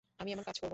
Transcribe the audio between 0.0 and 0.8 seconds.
আমি এমন কাজ করবো না।